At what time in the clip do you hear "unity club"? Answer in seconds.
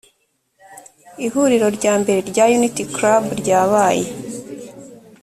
2.57-3.23